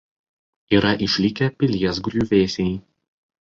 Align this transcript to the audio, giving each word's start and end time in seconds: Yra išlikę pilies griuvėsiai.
Yra 0.77 0.93
išlikę 1.07 1.51
pilies 1.59 2.01
griuvėsiai. 2.09 2.73